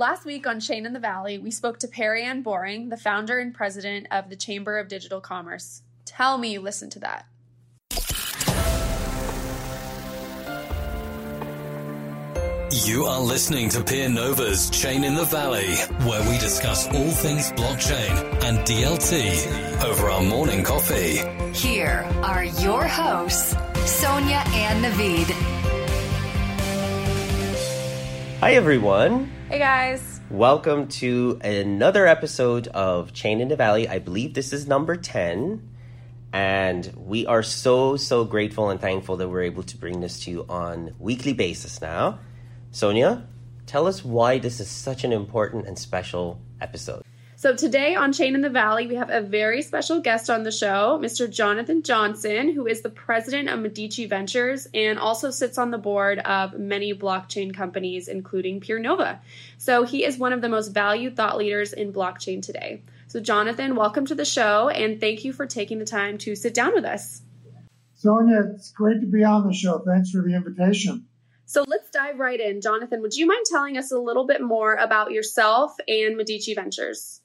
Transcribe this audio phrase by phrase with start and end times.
[0.00, 3.52] Last week on Chain in the Valley, we spoke to Perianne Boring, the founder and
[3.52, 5.82] president of the Chamber of Digital Commerce.
[6.06, 7.26] Tell me you listened to that.
[12.86, 15.74] You are listening to PeerNova's Chain in the Valley,
[16.08, 21.18] where we discuss all things blockchain and DLT over our morning coffee.
[21.52, 23.54] Here are your hosts,
[23.84, 25.30] Sonia and Naveed.
[28.40, 29.30] Hi, everyone.
[29.50, 30.20] Hey, guys.
[30.30, 33.88] Welcome to another episode of Chain in the Valley.
[33.88, 35.68] I believe this is number 10.
[36.32, 40.30] And we are so, so grateful and thankful that we're able to bring this to
[40.30, 42.20] you on weekly basis now.
[42.70, 43.26] Sonia,
[43.66, 47.02] tell us why this is such an important and special episode.
[47.40, 50.52] So, today on Chain in the Valley, we have a very special guest on the
[50.52, 51.26] show, Mr.
[51.26, 56.18] Jonathan Johnson, who is the president of Medici Ventures and also sits on the board
[56.18, 59.20] of many blockchain companies, including PeerNova.
[59.56, 62.82] So, he is one of the most valued thought leaders in blockchain today.
[63.06, 66.52] So, Jonathan, welcome to the show and thank you for taking the time to sit
[66.52, 67.22] down with us.
[67.94, 69.78] Sonia, it's great to be on the show.
[69.78, 71.06] Thanks for the invitation.
[71.46, 72.60] So let's dive right in.
[72.60, 77.22] Jonathan, would you mind telling us a little bit more about yourself and Medici Ventures?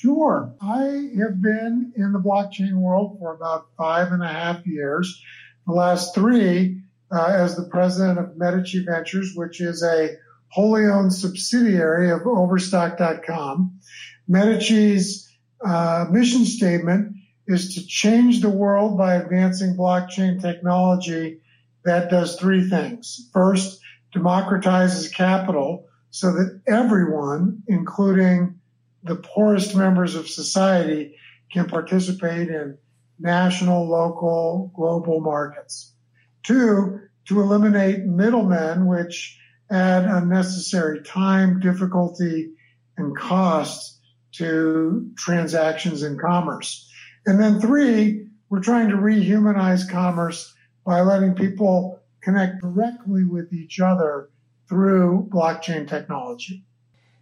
[0.00, 0.54] Sure.
[0.62, 5.22] I have been in the blockchain world for about five and a half years.
[5.66, 6.80] The last three
[7.12, 10.16] uh, as the president of Medici Ventures, which is a
[10.48, 13.78] wholly owned subsidiary of Overstock.com.
[14.26, 15.30] Medici's
[15.62, 17.14] uh, mission statement
[17.46, 21.42] is to change the world by advancing blockchain technology
[21.84, 23.28] that does three things.
[23.34, 23.82] First,
[24.16, 28.59] democratizes capital so that everyone, including
[29.02, 31.16] the poorest members of society,
[31.52, 32.78] can participate in
[33.18, 35.94] national, local, global markets.
[36.42, 39.38] Two, to eliminate middlemen, which
[39.70, 42.52] add unnecessary time, difficulty,
[42.96, 44.00] and cost
[44.32, 46.90] to transactions in commerce.
[47.26, 53.80] And then three, we're trying to rehumanize commerce by letting people connect directly with each
[53.80, 54.30] other
[54.68, 56.64] through blockchain technology.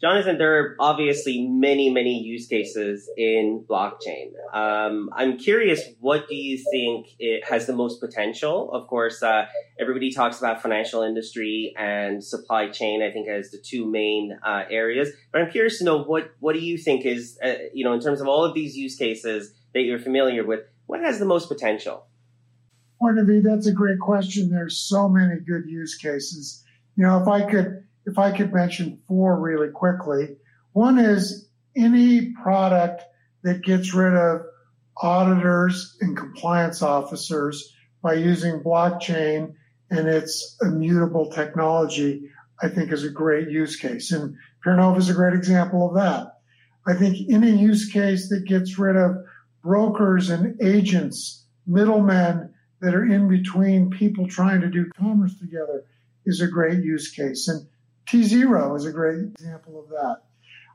[0.00, 4.32] Jonathan, there are obviously many, many use cases in blockchain.
[4.50, 8.72] Um, I'm curious, what do you think it has the most potential?
[8.72, 9.44] Of course, uh,
[9.78, 13.02] everybody talks about financial industry and supply chain.
[13.02, 15.10] I think as the two main uh, areas.
[15.32, 18.00] But I'm curious to know what what do you think is, uh, you know, in
[18.00, 21.48] terms of all of these use cases that you're familiar with, what has the most
[21.48, 22.06] potential?
[23.02, 24.50] view, that's a great question.
[24.50, 26.64] There's so many good use cases.
[26.96, 30.36] You know, if I could, if I could mention four really quickly.
[30.72, 33.02] One is any product
[33.42, 34.42] that gets rid of
[34.96, 39.54] auditors and compliance officers by using blockchain
[39.90, 42.30] and its immutable technology,
[42.62, 44.12] I think is a great use case.
[44.12, 46.34] And PeerNova is a great example of that.
[46.86, 49.16] I think any use case that gets rid of
[49.62, 55.84] brokers and agents, middlemen, that are in between people trying to do commerce together
[56.24, 57.48] is a great use case.
[57.48, 57.66] And
[58.10, 60.22] tZERO is a great example of that.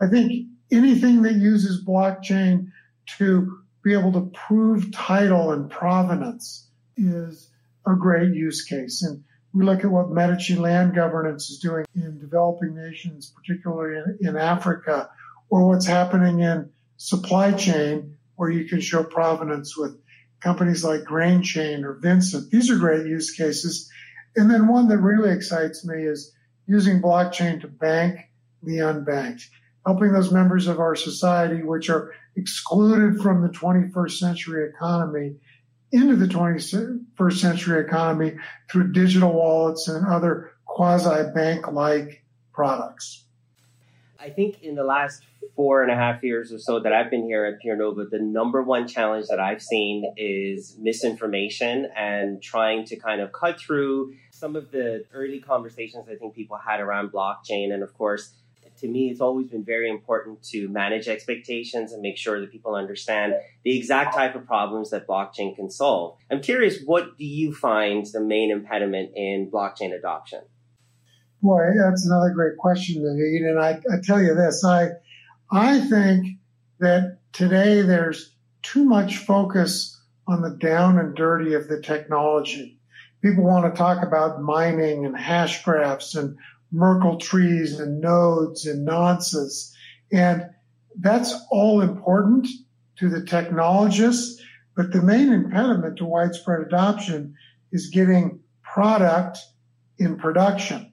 [0.00, 2.70] I think anything that uses blockchain
[3.18, 7.50] to be able to prove title and provenance is
[7.86, 9.02] a great use case.
[9.02, 14.28] And we look at what Medici land governance is doing in developing nations, particularly in,
[14.28, 15.10] in Africa,
[15.50, 19.98] or what's happening in supply chain, where you can show provenance with
[20.40, 22.50] companies like GrainChain or Vinsent.
[22.50, 23.90] These are great use cases.
[24.36, 26.32] And then one that really excites me is
[26.68, 28.20] using blockchain to bank
[28.62, 29.44] the unbanked,
[29.86, 35.34] helping those members of our society which are excluded from the 21st century economy
[35.90, 38.36] into the 21st century economy
[38.70, 43.24] through digital wallets and other quasi bank like products.
[44.20, 45.22] I think in the last
[45.54, 48.62] four and a half years or so that I've been here at PeerNova, the number
[48.62, 54.56] one challenge that I've seen is misinformation and trying to kind of cut through some
[54.56, 57.72] of the early conversations I think people had around blockchain.
[57.72, 58.34] And of course,
[58.80, 62.74] to me, it's always been very important to manage expectations and make sure that people
[62.74, 66.16] understand the exact type of problems that blockchain can solve.
[66.30, 70.42] I'm curious, what do you find the main impediment in blockchain adoption?
[71.42, 73.48] Boy, that's another great question, David.
[73.48, 74.90] And I, I tell you this, I,
[75.50, 76.38] I think
[76.78, 82.77] that today there's too much focus on the down and dirty of the technology.
[83.22, 86.36] People want to talk about mining and hash graphs and
[86.70, 89.72] Merkle trees and nodes and nonces.
[90.12, 90.50] And
[90.98, 92.46] that's all important
[92.98, 94.42] to the technologists.
[94.76, 97.34] But the main impediment to widespread adoption
[97.72, 99.38] is getting product
[99.98, 100.92] in production.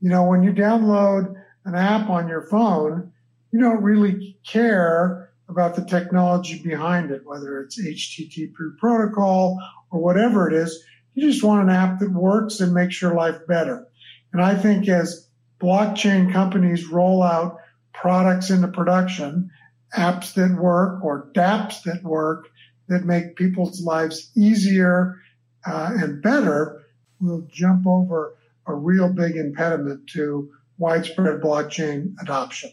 [0.00, 1.34] You know, when you download
[1.64, 3.12] an app on your phone,
[3.50, 9.58] you don't really care about the technology behind it, whether it's HTTP protocol
[9.90, 10.84] or whatever it is.
[11.14, 13.86] You just want an app that works and makes your life better.
[14.32, 15.28] And I think as
[15.60, 17.58] blockchain companies roll out
[17.92, 19.50] products into production,
[19.96, 22.48] apps that work or dApps that work
[22.88, 25.20] that make people's lives easier
[25.66, 26.82] uh, and better,
[27.20, 28.36] will jump over
[28.66, 32.70] a real big impediment to widespread blockchain adoption.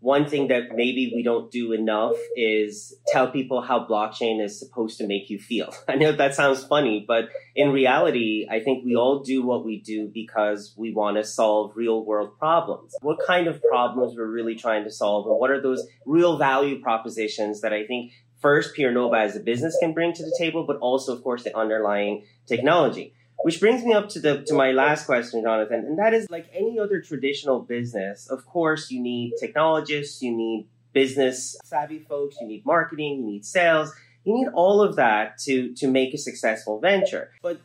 [0.00, 4.98] One thing that maybe we don't do enough is tell people how blockchain is supposed
[4.98, 5.74] to make you feel.
[5.88, 9.80] I know that sounds funny, but in reality, I think we all do what we
[9.80, 12.94] do because we want to solve real world problems.
[13.00, 16.80] What kind of problems we're really trying to solve and what are those real value
[16.80, 20.76] propositions that I think first PeerNova as a business can bring to the table, but
[20.76, 23.14] also, of course, the underlying technology.
[23.44, 26.48] Which brings me up to the to my last question, Jonathan, and that is like
[26.52, 28.28] any other traditional business.
[28.28, 33.44] Of course, you need technologists, you need business savvy folks, you need marketing, you need
[33.44, 33.92] sales,
[34.24, 37.30] you need all of that to to make a successful venture.
[37.40, 37.60] But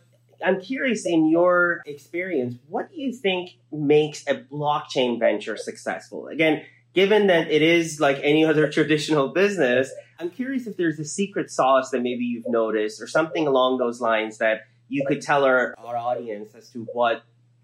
[0.46, 6.28] I'm curious in your experience, what do you think makes a blockchain venture successful?
[6.28, 11.06] Again, given that it is like any other traditional business, I'm curious if there's a
[11.06, 15.44] secret sauce that maybe you've noticed or something along those lines that you could tell
[15.44, 17.24] our, our audience as to what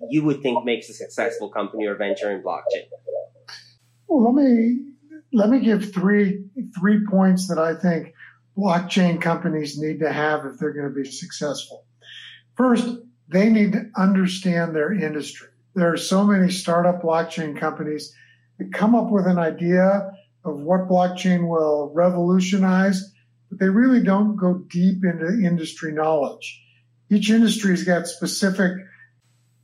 [0.09, 2.87] you would think makes a successful company or venture in blockchain.
[4.07, 4.79] Well, let me
[5.33, 6.45] let me give three
[6.77, 8.13] three points that I think
[8.57, 11.85] blockchain companies need to have if they're going to be successful.
[12.55, 12.89] First,
[13.27, 15.49] they need to understand their industry.
[15.75, 18.13] There are so many startup blockchain companies
[18.57, 20.11] that come up with an idea
[20.43, 23.13] of what blockchain will revolutionize,
[23.49, 26.63] but they really don't go deep into industry knowledge
[27.09, 28.73] each industry's got specific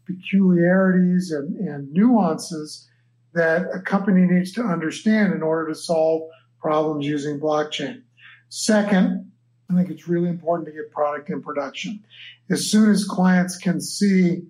[0.06, 2.88] peculiarities and, and nuances
[3.33, 8.01] that a company needs to understand in order to solve problems using blockchain.
[8.50, 9.31] Second,
[9.69, 12.03] I think it's really important to get product in production.
[12.50, 14.44] As soon as clients can see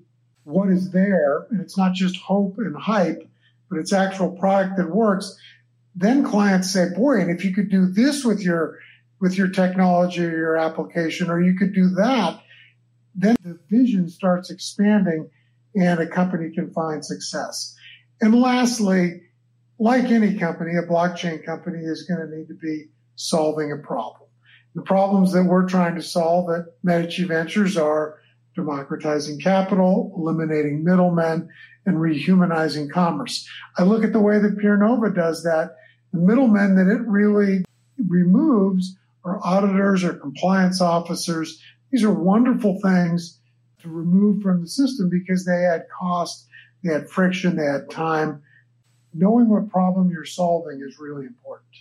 [0.44, 3.28] what is there, and it's not just hope and hype,
[3.70, 5.36] but it's actual product that works,
[5.96, 8.80] then clients say, boy, and if you could do this with your
[9.22, 12.40] with your technology or your application, or you could do that,
[13.16, 15.30] then the vision starts expanding
[15.76, 17.76] and a company can find success.
[18.22, 19.22] And lastly,
[19.80, 22.86] like any company, a blockchain company is going to need to be
[23.16, 24.30] solving a problem.
[24.74, 28.20] The problems that we're trying to solve at Medici Ventures are
[28.56, 31.50] democratizing capital, eliminating middlemen,
[31.86, 33.48] and rehumanizing commerce.
[33.78, 35.76] I look at the way that PeerNova does that.
[36.14, 37.66] The middlemen that it really
[38.08, 41.62] removes are auditors or compliance officers
[41.96, 43.40] these are wonderful things
[43.82, 46.46] to remove from the system because they add cost,
[46.84, 48.44] they add friction, they add time.
[49.14, 51.72] Knowing what problem you're solving is really important.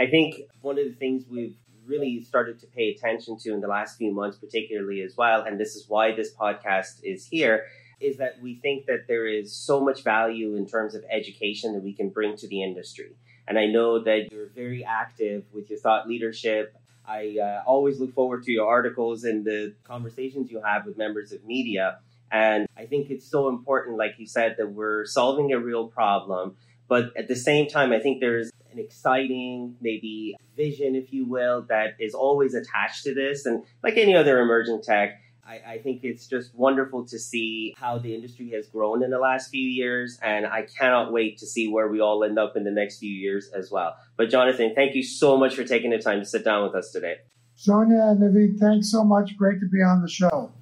[0.00, 1.54] I think one of the things we've
[1.84, 5.60] really started to pay attention to in the last few months, particularly as well, and
[5.60, 7.66] this is why this podcast is here,
[8.00, 11.82] is that we think that there is so much value in terms of education that
[11.82, 13.10] we can bring to the industry.
[13.46, 16.74] And I know that you're very active with your thought leadership
[17.06, 21.32] I uh, always look forward to your articles and the conversations you have with members
[21.32, 21.98] of media.
[22.30, 26.56] And I think it's so important, like you said, that we're solving a real problem.
[26.88, 31.62] But at the same time, I think there's an exciting, maybe vision, if you will,
[31.68, 33.46] that is always attached to this.
[33.46, 37.98] And like any other emerging tech, I, I, think it's just wonderful to see how
[37.98, 41.66] the industry has grown in the last few years, and I cannot wait to see
[41.66, 43.96] where we all end up in the next few years as well.
[44.16, 46.92] But Jonathan, thank you so much for taking the time to sit down with us
[46.92, 47.16] today.
[47.56, 49.36] Sonia and Naveed, thanks so much.
[49.36, 50.52] Great to be on the show.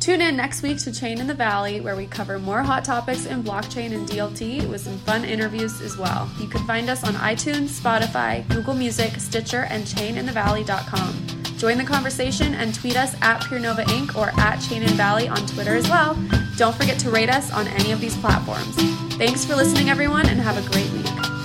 [0.00, 3.24] Tune in next week to Chain in the Valley, where we cover more hot topics
[3.26, 6.30] in blockchain and DLT with some fun interviews as well.
[6.38, 11.43] You can find us on iTunes, Spotify, Google Music, Stitcher, and chaininthevalley.com.
[11.58, 14.16] Join the conversation and tweet us at PeerNova Inc.
[14.16, 16.14] or at Chain and Valley on Twitter as well.
[16.56, 18.74] Don't forget to rate us on any of these platforms.
[19.14, 21.43] Thanks for listening, everyone, and have a great week.